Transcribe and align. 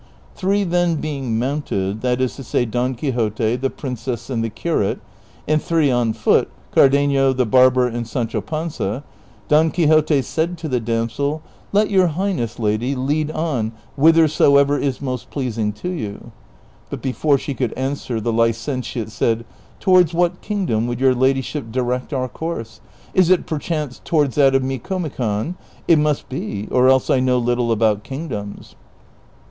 Three 0.33 0.63
then 0.63 0.95
being 0.95 1.37
mounted, 1.37 2.01
that 2.01 2.19
is 2.21 2.35
to 2.37 2.43
say, 2.43 2.65
Don 2.65 2.95
Quixote, 2.95 3.55
the 3.55 3.69
l)rincess. 3.69 4.31
and 4.31 4.43
the 4.43 4.49
curate, 4.49 4.99
and 5.47 5.61
three 5.61 5.91
on 5.91 6.13
foot, 6.13 6.49
Cardenio, 6.71 7.33
the 7.37 7.45
bar 7.45 7.69
ber, 7.69 7.85
and 7.87 8.07
Sancho 8.07 8.41
Panza, 8.41 9.03
Don 9.47 9.69
Quixote 9.69 10.23
said 10.23 10.57
to 10.57 10.67
the 10.67 10.79
damsel, 10.79 11.43
*' 11.57 11.71
Let 11.71 11.91
your 11.91 12.07
highness, 12.07 12.57
lady, 12.57 12.95
lead 12.95 13.29
on 13.29 13.73
whithersoever 13.95 14.75
is 14.79 15.01
luost 15.01 15.29
pleasing 15.29 15.71
to 15.73 15.89
you;" 15.89 16.31
but 16.89 17.03
before 17.03 17.37
she 17.37 17.53
could 17.53 17.71
answer 17.73 18.19
the 18.19 18.33
licentiate 18.33 19.11
said, 19.11 19.41
'■'■ 19.41 19.43
To 19.81 19.89
wards 19.91 20.15
what 20.15 20.41
kingdom 20.41 20.87
would 20.87 20.99
your 20.99 21.13
ladyship 21.13 21.71
direct 21.71 22.11
our 22.11 22.27
course? 22.27 22.81
Is 23.13 23.29
it 23.29 23.45
perchance 23.45 24.01
towards 24.03 24.33
that 24.33 24.55
of 24.55 24.63
Micomicon? 24.63 25.57
It 25.87 25.99
must 25.99 26.27
be, 26.27 26.67
or 26.71 26.89
else 26.89 27.11
I 27.11 27.19
know 27.19 27.37
little 27.37 27.71
about 27.71 28.03
kingdoms." 28.03 28.73